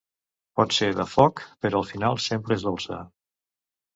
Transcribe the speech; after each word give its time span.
Pot 0.59 0.71
ser 0.77 0.87
de 0.99 1.05
foc, 1.09 1.43
però 1.65 1.81
al 1.81 1.85
final 1.91 2.19
sempre 2.29 2.57
és 2.61 2.65
dolça. 2.69 3.01